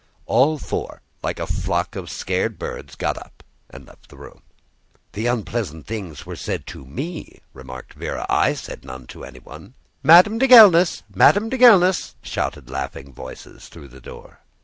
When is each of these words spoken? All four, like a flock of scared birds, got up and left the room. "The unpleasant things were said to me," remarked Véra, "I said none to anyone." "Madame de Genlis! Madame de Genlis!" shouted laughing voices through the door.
All 0.25 0.57
four, 0.57 1.03
like 1.21 1.39
a 1.39 1.45
flock 1.45 1.95
of 1.95 2.09
scared 2.09 2.57
birds, 2.57 2.95
got 2.95 3.19
up 3.19 3.43
and 3.69 3.85
left 3.85 4.09
the 4.09 4.17
room. 4.17 4.41
"The 5.11 5.27
unpleasant 5.27 5.85
things 5.85 6.25
were 6.25 6.35
said 6.35 6.65
to 6.73 6.87
me," 6.87 7.41
remarked 7.53 7.99
Véra, 7.99 8.25
"I 8.27 8.55
said 8.55 8.83
none 8.83 9.05
to 9.13 9.23
anyone." 9.23 9.75
"Madame 10.01 10.39
de 10.39 10.47
Genlis! 10.47 11.03
Madame 11.13 11.49
de 11.49 11.57
Genlis!" 11.59 12.15
shouted 12.23 12.67
laughing 12.67 13.13
voices 13.13 13.67
through 13.69 13.89
the 13.89 14.01
door. 14.01 14.39